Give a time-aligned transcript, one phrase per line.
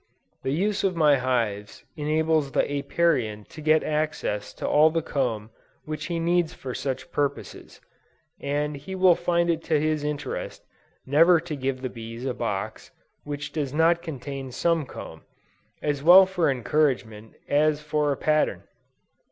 [0.41, 5.51] The use of my hives enables the Apiarian to get access to all the comb
[5.85, 7.79] which he needs for such purposes,
[8.39, 10.65] and he will find it to his interest,
[11.05, 12.89] never to give the bees a box
[13.25, 15.21] which does not contain some comb,
[15.83, 18.63] as well for encouragement as for a pattern.